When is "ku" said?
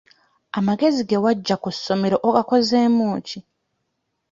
1.63-1.69